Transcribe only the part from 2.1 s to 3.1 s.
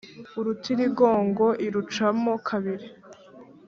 mo kabiri